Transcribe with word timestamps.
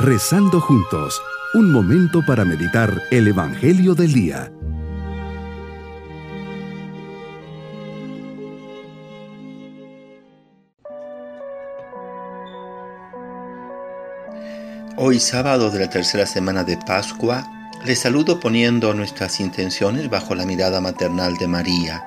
Rezando 0.00 0.60
juntos, 0.60 1.20
un 1.54 1.72
momento 1.72 2.24
para 2.24 2.44
meditar 2.44 3.02
el 3.10 3.26
Evangelio 3.26 3.96
del 3.96 4.12
Día. 4.12 4.52
Hoy 14.96 15.18
sábado 15.18 15.68
de 15.72 15.80
la 15.80 15.90
tercera 15.90 16.26
semana 16.26 16.62
de 16.62 16.76
Pascua, 16.76 17.44
les 17.84 17.98
saludo 17.98 18.38
poniendo 18.38 18.94
nuestras 18.94 19.40
intenciones 19.40 20.08
bajo 20.08 20.36
la 20.36 20.46
mirada 20.46 20.80
maternal 20.80 21.36
de 21.38 21.48
María. 21.48 22.04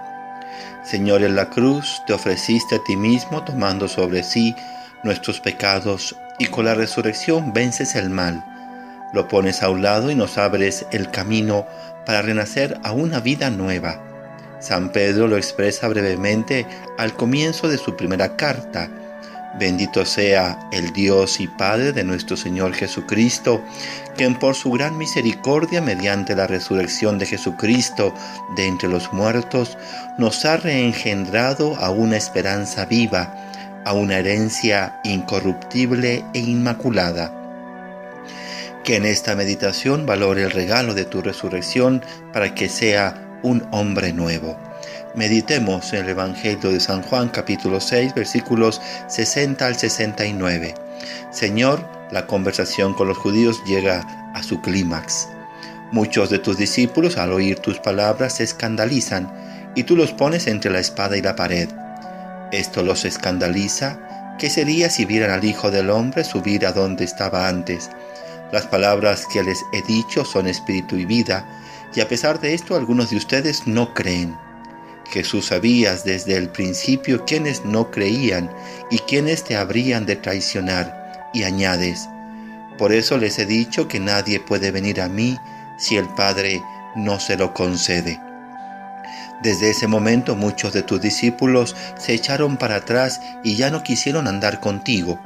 Señor, 0.86 1.24
en 1.24 1.36
la 1.36 1.50
cruz 1.50 2.02
te 2.08 2.14
ofreciste 2.14 2.76
a 2.76 2.84
ti 2.86 2.96
mismo 2.96 3.44
tomando 3.44 3.90
sobre 3.90 4.24
sí 4.24 4.56
nuestros 5.04 5.40
pecados 5.40 6.16
y 6.40 6.48
con 6.48 6.66
la 6.66 6.76
resurrección 6.76 7.54
vences 7.54 7.96
el 7.96 8.10
mal. 8.10 8.44
Lo 9.14 9.28
pones 9.28 9.64
a 9.64 9.70
un 9.70 9.82
lado 9.82 10.12
y 10.12 10.16
nos 10.16 10.38
abres 10.38 10.86
el 10.92 11.12
camino 11.12 11.66
para 12.06 12.22
renacer 12.22 12.80
a 12.84 12.92
una 12.92 13.20
vida 13.20 13.50
nueva. 13.50 14.02
San 14.60 14.92
Pedro 14.92 15.28
lo 15.28 15.38
expresa 15.38 15.88
brevemente 15.88 16.66
al 16.98 17.14
comienzo 17.14 17.68
de 17.68 17.78
su 17.78 17.96
primera 17.96 18.36
carta 18.38 18.90
Bendito 19.54 20.06
sea 20.06 20.58
el 20.72 20.94
Dios 20.94 21.42
y 21.42 21.48
Padre 21.48 21.92
de 21.92 22.06
nuestro 22.06 22.38
Señor 22.38 22.74
Jesucristo, 22.74 23.62
quien 24.16 24.40
por 24.40 24.56
su 24.56 24.72
gran 24.72 24.98
misericordia, 24.98 25.82
mediante 25.82 26.36
la 26.38 26.48
resurrección 26.48 27.20
de 27.20 27.26
Jesucristo 27.26 28.14
de 28.56 28.68
entre 28.68 28.88
los 28.88 29.12
muertos, 29.12 29.78
nos 30.18 30.46
ha 30.46 30.56
reengendrado 30.56 31.76
a 31.76 31.90
una 31.90 32.16
esperanza 32.16 32.86
viva, 32.86 33.36
a 33.86 33.94
una 33.94 34.18
herencia 34.18 35.00
incorruptible 35.04 36.24
e 36.34 36.40
inmaculada. 36.40 37.34
Que 38.84 38.96
en 38.96 39.06
esta 39.06 39.36
meditación 39.36 40.06
valore 40.06 40.44
el 40.44 40.52
regalo 40.52 40.94
de 40.94 41.06
tu 41.06 41.22
resurrección 41.22 42.04
para 42.34 42.56
que 42.56 42.70
sea 42.70 43.40
un 43.44 43.68
hombre 43.72 44.14
nuevo. 44.14 44.58
Meditemos 45.16 45.92
en 45.94 46.06
el 46.06 46.10
Evangelio 46.10 46.72
de 46.72 46.80
San 46.80 47.02
Juan 47.04 47.30
capítulo 47.30 47.82
6 47.82 48.16
versículos 48.16 48.82
60 49.08 49.66
al 49.66 49.76
69. 49.76 50.74
Señor, 51.32 51.86
la 52.12 52.28
conversación 52.28 52.94
con 52.94 53.08
los 53.08 53.18
judíos 53.18 53.62
llega 53.66 54.02
a 54.34 54.42
su 54.44 54.62
clímax. 54.62 55.28
Muchos 55.92 56.30
de 56.30 56.40
tus 56.40 56.58
discípulos 56.58 57.18
al 57.18 57.34
oír 57.34 57.60
tus 57.60 57.80
palabras 57.80 58.36
se 58.36 58.44
escandalizan 58.44 59.30
y 59.76 59.84
tú 59.84 59.98
los 59.98 60.14
pones 60.14 60.48
entre 60.48 60.72
la 60.72 60.80
espada 60.80 61.18
y 61.18 61.22
la 61.22 61.36
pared. 61.36 61.68
Esto 62.52 62.84
los 62.84 63.06
escandaliza. 63.06 64.36
¿Qué 64.38 64.50
sería 64.50 64.90
si 64.90 65.06
vieran 65.06 65.32
al 65.32 65.44
Hijo 65.44 65.72
del 65.72 65.90
Hombre 65.90 66.24
subir 66.24 66.66
a 66.66 66.74
donde 66.74 67.06
estaba 67.06 67.48
antes? 67.48 67.90
Las 68.52 68.68
palabras 68.68 69.26
que 69.32 69.42
les 69.44 69.60
he 69.72 69.82
dicho 69.84 70.26
son 70.26 70.48
espíritu 70.48 70.98
y 70.98 71.06
vida, 71.06 71.46
y 71.96 72.02
a 72.02 72.08
pesar 72.08 72.40
de 72.42 72.54
esto 72.54 72.76
algunos 72.76 73.10
de 73.10 73.16
ustedes 73.16 73.68
no 73.68 73.94
creen. 73.94 74.38
Jesús 75.10 75.48
sabías 75.48 76.04
desde 76.04 76.36
el 76.36 76.50
principio 76.50 77.26
quiénes 77.26 77.64
no 77.66 77.92
creían 77.92 78.50
y 78.90 79.00
quiénes 79.00 79.44
te 79.44 79.56
habrían 79.56 80.06
de 80.06 80.18
traicionar. 80.18 81.30
Y 81.34 81.44
añades, 81.44 82.10
por 82.78 82.92
eso 82.92 83.18
les 83.18 83.40
he 83.40 83.46
dicho 83.46 83.88
que 83.88 84.00
nadie 84.00 84.42
puede 84.42 84.72
venir 84.72 85.00
a 85.00 85.08
mí 85.08 85.38
si 85.78 85.96
el 85.96 86.08
Padre 86.10 86.62
no 86.96 87.20
se 87.20 87.38
lo 87.38 87.54
concede. 87.54 88.20
Desde 89.44 89.72
ese 89.72 89.88
momento 89.88 90.36
muchos 90.36 90.72
de 90.74 90.84
tus 90.84 91.02
discípulos 91.02 91.76
se 91.98 92.14
echaron 92.14 92.58
para 92.58 92.76
atrás 92.76 93.22
y 93.44 93.56
ya 93.56 93.72
no 93.72 93.82
quisieron 93.82 94.28
andar 94.28 94.60
contigo. 94.60 95.20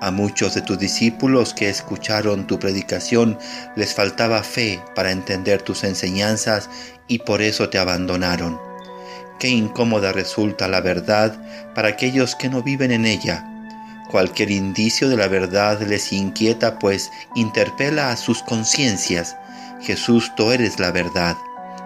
A 0.00 0.12
muchos 0.12 0.54
de 0.54 0.62
tus 0.62 0.78
discípulos 0.78 1.54
que 1.54 1.68
escucharon 1.68 2.46
tu 2.46 2.60
predicación 2.60 3.36
les 3.74 3.94
faltaba 3.94 4.44
fe 4.44 4.80
para 4.94 5.10
entender 5.10 5.62
tus 5.62 5.82
enseñanzas 5.82 6.70
y 7.08 7.18
por 7.18 7.42
eso 7.42 7.68
te 7.68 7.78
abandonaron. 7.78 8.60
Qué 9.40 9.48
incómoda 9.48 10.12
resulta 10.12 10.68
la 10.68 10.80
verdad 10.80 11.36
para 11.74 11.88
aquellos 11.88 12.36
que 12.36 12.48
no 12.48 12.62
viven 12.62 12.92
en 12.92 13.06
ella. 13.06 13.44
Cualquier 14.08 14.52
indicio 14.52 15.08
de 15.08 15.16
la 15.16 15.26
verdad 15.26 15.80
les 15.82 16.12
inquieta, 16.12 16.78
pues 16.78 17.10
interpela 17.34 18.10
a 18.10 18.16
sus 18.16 18.42
conciencias. 18.42 19.36
Jesús, 19.80 20.32
tú 20.36 20.52
eres 20.52 20.78
la 20.78 20.92
verdad. 20.92 21.36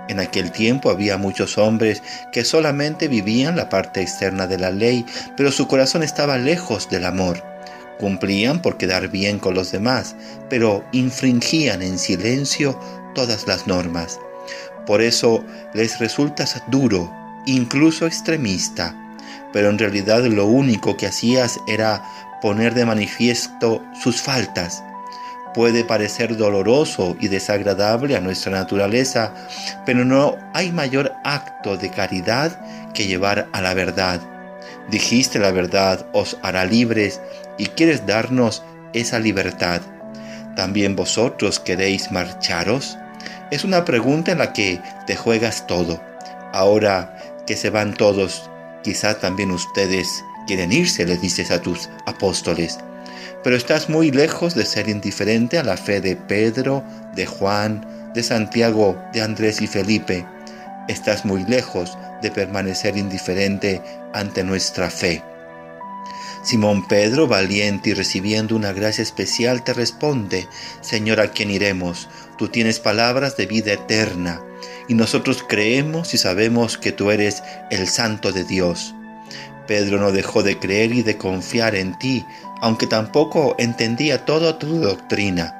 En 0.08 0.20
aquel 0.20 0.50
tiempo 0.50 0.90
había 0.90 1.16
muchos 1.16 1.58
hombres 1.58 2.02
que 2.32 2.44
solamente 2.44 3.08
vivían 3.08 3.56
la 3.56 3.68
parte 3.68 4.02
externa 4.02 4.46
de 4.46 4.58
la 4.58 4.70
ley, 4.70 5.06
pero 5.36 5.52
su 5.52 5.68
corazón 5.68 6.02
estaba 6.02 6.38
lejos 6.38 6.90
del 6.90 7.04
amor. 7.04 7.42
Cumplían 7.98 8.60
por 8.60 8.78
quedar 8.78 9.08
bien 9.08 9.38
con 9.38 9.54
los 9.54 9.70
demás, 9.70 10.16
pero 10.50 10.84
infringían 10.92 11.82
en 11.82 11.98
silencio 11.98 12.78
todas 13.14 13.46
las 13.46 13.66
normas. 13.66 14.18
Por 14.86 15.02
eso 15.02 15.44
les 15.72 15.98
resulta 16.00 16.44
duro 16.69 17.12
incluso 17.46 18.06
extremista, 18.06 18.96
pero 19.52 19.70
en 19.70 19.78
realidad 19.78 20.24
lo 20.24 20.46
único 20.46 20.96
que 20.96 21.06
hacías 21.06 21.58
era 21.69 22.02
poner 22.40 22.74
de 22.74 22.84
manifiesto 22.84 23.84
sus 24.02 24.20
faltas. 24.20 24.82
Puede 25.54 25.84
parecer 25.84 26.36
doloroso 26.36 27.16
y 27.20 27.28
desagradable 27.28 28.16
a 28.16 28.20
nuestra 28.20 28.52
naturaleza, 28.52 29.34
pero 29.84 30.04
no 30.04 30.38
hay 30.54 30.72
mayor 30.72 31.12
acto 31.24 31.76
de 31.76 31.90
caridad 31.90 32.58
que 32.94 33.06
llevar 33.06 33.48
a 33.52 33.60
la 33.60 33.74
verdad. 33.74 34.20
Dijiste 34.90 35.38
la 35.38 35.50
verdad 35.50 36.06
os 36.12 36.38
hará 36.42 36.64
libres 36.64 37.20
y 37.58 37.66
quieres 37.66 38.06
darnos 38.06 38.62
esa 38.94 39.18
libertad. 39.18 39.82
¿También 40.56 40.96
vosotros 40.96 41.60
queréis 41.60 42.10
marcharos? 42.10 42.98
Es 43.50 43.64
una 43.64 43.84
pregunta 43.84 44.32
en 44.32 44.38
la 44.38 44.52
que 44.52 44.80
te 45.06 45.16
juegas 45.16 45.66
todo. 45.66 46.00
Ahora 46.52 47.16
que 47.46 47.56
se 47.56 47.70
van 47.70 47.94
todos, 47.94 48.50
quizá 48.82 49.19
también 49.19 49.50
ustedes 49.50 50.24
quieren 50.46 50.72
irse, 50.72 51.06
les 51.06 51.20
dices 51.20 51.50
a 51.50 51.60
tus 51.60 51.88
apóstoles. 52.06 52.78
Pero 53.42 53.56
estás 53.56 53.88
muy 53.88 54.10
lejos 54.10 54.54
de 54.54 54.64
ser 54.64 54.88
indiferente 54.88 55.58
a 55.58 55.64
la 55.64 55.76
fe 55.76 56.00
de 56.00 56.16
Pedro, 56.16 56.84
de 57.14 57.26
Juan, 57.26 57.86
de 58.14 58.22
Santiago, 58.22 59.00
de 59.12 59.22
Andrés 59.22 59.60
y 59.60 59.66
Felipe. 59.66 60.26
Estás 60.88 61.24
muy 61.24 61.44
lejos 61.44 61.96
de 62.22 62.30
permanecer 62.30 62.96
indiferente 62.96 63.82
ante 64.12 64.44
nuestra 64.44 64.90
fe. 64.90 65.22
Simón 66.42 66.88
Pedro, 66.88 67.28
valiente 67.28 67.90
y 67.90 67.94
recibiendo 67.94 68.56
una 68.56 68.72
gracia 68.72 69.02
especial, 69.02 69.62
te 69.62 69.74
responde, 69.74 70.48
Señor, 70.80 71.20
¿a 71.20 71.28
quién 71.28 71.50
iremos? 71.50 72.08
Tú 72.36 72.48
tienes 72.48 72.80
palabras 72.80 73.36
de 73.36 73.46
vida 73.46 73.72
eterna 73.72 74.40
y 74.88 74.94
nosotros 74.94 75.44
creemos 75.48 76.14
y 76.14 76.18
sabemos 76.18 76.78
que 76.78 76.90
tú 76.90 77.12
eres 77.12 77.44
el 77.70 77.86
Santo 77.86 78.32
de 78.32 78.42
Dios. 78.42 78.94
Pedro 79.66 79.98
no 79.98 80.12
dejó 80.12 80.42
de 80.42 80.58
creer 80.58 80.92
y 80.92 81.02
de 81.02 81.16
confiar 81.16 81.74
en 81.74 81.98
ti, 81.98 82.24
aunque 82.60 82.86
tampoco 82.86 83.54
entendía 83.58 84.24
toda 84.24 84.58
tu 84.58 84.80
doctrina. 84.80 85.58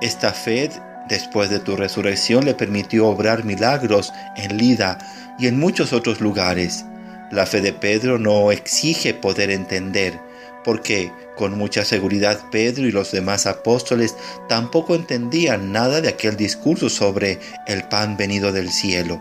Esta 0.00 0.32
fe, 0.32 0.70
después 1.08 1.50
de 1.50 1.58
tu 1.58 1.76
resurrección, 1.76 2.44
le 2.44 2.54
permitió 2.54 3.08
obrar 3.08 3.44
milagros 3.44 4.12
en 4.36 4.56
Lida 4.56 4.98
y 5.38 5.46
en 5.46 5.58
muchos 5.58 5.92
otros 5.92 6.20
lugares. 6.20 6.84
La 7.30 7.46
fe 7.46 7.60
de 7.60 7.72
Pedro 7.72 8.18
no 8.18 8.52
exige 8.52 9.12
poder 9.14 9.50
entender, 9.50 10.18
porque 10.64 11.12
con 11.36 11.56
mucha 11.56 11.84
seguridad 11.84 12.40
Pedro 12.50 12.86
y 12.86 12.92
los 12.92 13.12
demás 13.12 13.46
apóstoles 13.46 14.16
tampoco 14.48 14.94
entendían 14.94 15.72
nada 15.72 16.00
de 16.00 16.08
aquel 16.08 16.36
discurso 16.36 16.88
sobre 16.88 17.38
el 17.66 17.84
pan 17.84 18.16
venido 18.16 18.52
del 18.52 18.70
cielo. 18.70 19.20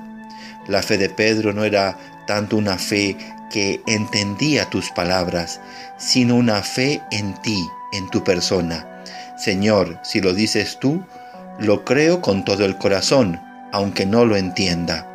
La 0.68 0.84
fe 0.84 0.98
de 0.98 1.10
Pedro 1.10 1.54
no 1.54 1.64
era 1.64 1.98
tanto 2.28 2.58
una 2.58 2.78
fe 2.78 3.18
que 3.50 3.82
entendía 3.88 4.70
tus 4.70 4.90
palabras, 4.92 5.60
sino 5.98 6.36
una 6.36 6.62
fe 6.62 7.02
en 7.12 7.34
ti, 7.42 7.66
en 7.94 8.10
tu 8.10 8.24
persona. 8.24 9.04
Señor, 9.38 10.00
si 10.04 10.22
lo 10.22 10.34
dices 10.34 10.78
tú, 10.80 11.04
lo 11.60 11.86
creo 11.86 12.22
con 12.22 12.46
todo 12.46 12.66
el 12.66 12.78
corazón, 12.78 13.42
aunque 13.72 14.06
no 14.06 14.26
lo 14.26 14.36
entienda. 14.36 15.08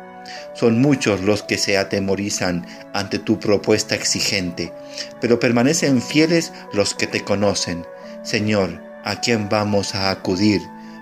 Son 0.53 0.81
muchos 0.81 1.21
los 1.21 1.43
que 1.43 1.57
se 1.57 1.77
atemorizan 1.77 2.65
ante 2.93 3.19
tu 3.19 3.39
propuesta 3.39 3.95
exigente, 3.95 4.71
pero 5.19 5.39
permanecen 5.39 6.01
fieles 6.01 6.53
los 6.73 6.93
que 6.93 7.07
te 7.07 7.21
conocen. 7.21 7.85
Señor, 8.23 8.81
¿a 9.03 9.19
quién 9.19 9.49
vamos 9.49 9.95
a 9.95 10.11
acudir? 10.11 10.61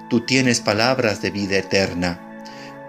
Tú 0.10 0.26
tienes 0.26 0.60
palabras 0.60 1.22
de 1.22 1.32
vida 1.32 1.58
eterna. 1.58 2.20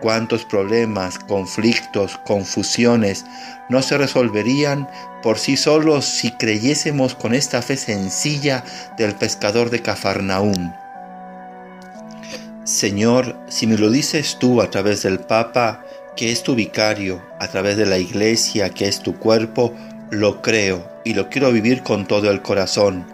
Cuántos 0.02 0.44
problemas, 0.44 1.20
conflictos, 1.20 2.18
confusiones 2.24 3.24
no 3.68 3.82
se 3.82 3.96
resolverían 3.96 4.88
por 5.22 5.38
sí 5.38 5.56
solos 5.56 6.04
si 6.04 6.32
creyésemos 6.32 7.14
con 7.14 7.34
esta 7.34 7.62
fe 7.62 7.76
sencilla 7.76 8.64
del 8.98 9.14
pescador 9.14 9.70
de 9.70 9.80
Cafarnaúm. 9.80 10.72
Señor, 12.64 13.38
si 13.48 13.68
me 13.68 13.78
lo 13.78 13.90
dices 13.90 14.38
tú 14.40 14.60
a 14.60 14.70
través 14.70 15.04
del 15.04 15.20
Papa, 15.20 15.84
que 16.16 16.32
es 16.32 16.42
tu 16.42 16.56
vicario, 16.56 17.22
a 17.38 17.46
través 17.46 17.76
de 17.76 17.86
la 17.86 17.98
iglesia, 17.98 18.70
que 18.70 18.88
es 18.88 19.04
tu 19.04 19.16
cuerpo, 19.20 19.72
lo 20.10 20.42
creo 20.42 20.90
y 21.04 21.14
lo 21.14 21.30
quiero 21.30 21.52
vivir 21.52 21.84
con 21.84 22.08
todo 22.08 22.28
el 22.28 22.42
corazón. 22.42 23.06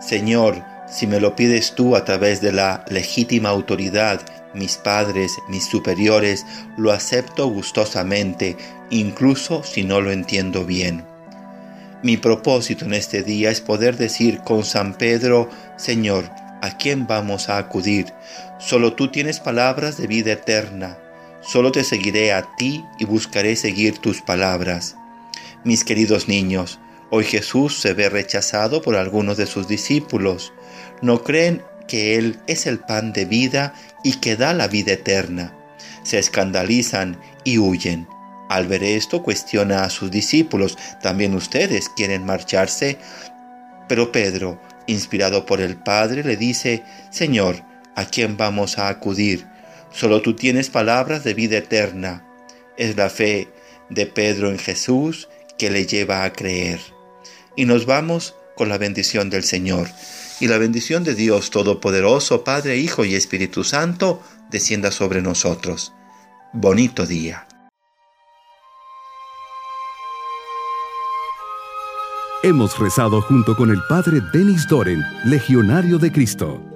Señor, 0.00 0.71
Si 0.92 1.06
me 1.06 1.20
lo 1.20 1.34
pides 1.34 1.74
tú 1.74 1.96
a 1.96 2.04
través 2.04 2.42
de 2.42 2.52
la 2.52 2.84
legítima 2.90 3.48
autoridad, 3.48 4.20
mis 4.52 4.76
padres, 4.76 5.38
mis 5.48 5.64
superiores, 5.64 6.44
lo 6.76 6.92
acepto 6.92 7.46
gustosamente, 7.46 8.58
incluso 8.90 9.64
si 9.64 9.84
no 9.84 10.02
lo 10.02 10.12
entiendo 10.12 10.66
bien. 10.66 11.06
Mi 12.02 12.18
propósito 12.18 12.84
en 12.84 12.92
este 12.92 13.22
día 13.22 13.50
es 13.50 13.62
poder 13.62 13.96
decir 13.96 14.40
con 14.40 14.64
San 14.64 14.92
Pedro, 14.92 15.48
Señor, 15.78 16.28
¿a 16.60 16.76
quién 16.76 17.06
vamos 17.06 17.48
a 17.48 17.56
acudir? 17.56 18.12
Solo 18.58 18.92
tú 18.92 19.10
tienes 19.10 19.40
palabras 19.40 19.96
de 19.96 20.06
vida 20.06 20.32
eterna. 20.32 20.98
Solo 21.40 21.72
te 21.72 21.84
seguiré 21.84 22.34
a 22.34 22.54
ti 22.56 22.84
y 22.98 23.06
buscaré 23.06 23.56
seguir 23.56 23.96
tus 23.96 24.20
palabras. 24.20 24.96
Mis 25.64 25.84
queridos 25.84 26.28
niños, 26.28 26.80
hoy 27.10 27.24
Jesús 27.24 27.80
se 27.80 27.94
ve 27.94 28.10
rechazado 28.10 28.82
por 28.82 28.96
algunos 28.96 29.38
de 29.38 29.46
sus 29.46 29.68
discípulos. 29.68 30.52
No 31.02 31.22
creen 31.22 31.62
que 31.88 32.16
Él 32.16 32.38
es 32.46 32.66
el 32.66 32.78
pan 32.78 33.12
de 33.12 33.24
vida 33.24 33.74
y 34.02 34.14
que 34.14 34.36
da 34.36 34.54
la 34.54 34.68
vida 34.68 34.92
eterna. 34.92 35.52
Se 36.04 36.18
escandalizan 36.18 37.20
y 37.44 37.58
huyen. 37.58 38.08
Al 38.48 38.66
ver 38.66 38.84
esto, 38.84 39.22
cuestiona 39.22 39.84
a 39.84 39.90
sus 39.90 40.10
discípulos, 40.10 40.78
¿también 41.00 41.34
ustedes 41.34 41.88
quieren 41.88 42.24
marcharse? 42.24 42.98
Pero 43.88 44.12
Pedro, 44.12 44.60
inspirado 44.86 45.44
por 45.44 45.60
el 45.60 45.76
Padre, 45.76 46.22
le 46.22 46.36
dice, 46.36 46.82
Señor, 47.10 47.62
¿a 47.96 48.04
quién 48.04 48.36
vamos 48.36 48.78
a 48.78 48.88
acudir? 48.88 49.46
Solo 49.90 50.22
tú 50.22 50.34
tienes 50.34 50.70
palabras 50.70 51.24
de 51.24 51.34
vida 51.34 51.58
eterna. 51.58 52.24
Es 52.76 52.96
la 52.96 53.10
fe 53.10 53.48
de 53.90 54.06
Pedro 54.06 54.50
en 54.50 54.58
Jesús 54.58 55.28
que 55.58 55.70
le 55.70 55.86
lleva 55.86 56.24
a 56.24 56.32
creer. 56.32 56.80
Y 57.56 57.66
nos 57.66 57.86
vamos 57.86 58.34
con 58.56 58.68
la 58.68 58.78
bendición 58.78 59.30
del 59.30 59.44
Señor. 59.44 59.88
Y 60.40 60.48
la 60.48 60.58
bendición 60.58 61.04
de 61.04 61.14
Dios 61.14 61.50
Todopoderoso, 61.50 62.44
Padre, 62.44 62.76
Hijo 62.76 63.04
y 63.04 63.14
Espíritu 63.14 63.64
Santo, 63.64 64.22
descienda 64.50 64.90
sobre 64.90 65.22
nosotros. 65.22 65.92
Bonito 66.52 67.06
día. 67.06 67.46
Hemos 72.42 72.76
rezado 72.78 73.22
junto 73.22 73.56
con 73.56 73.70
el 73.70 73.78
Padre 73.88 74.20
Denis 74.32 74.66
Doren, 74.68 75.00
Legionario 75.24 75.98
de 75.98 76.10
Cristo. 76.10 76.71